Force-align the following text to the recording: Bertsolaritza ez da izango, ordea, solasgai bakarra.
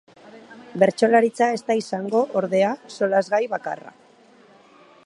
Bertsolaritza 0.83 1.49
ez 1.57 1.61
da 1.67 1.75
izango, 1.81 2.23
ordea, 2.43 2.73
solasgai 2.97 3.45
bakarra. 3.57 3.97